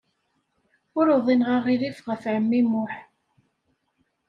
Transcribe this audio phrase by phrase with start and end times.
[0.97, 2.93] Ur uḍineɣ aɣilif ɣef ɛemmi Muḥ.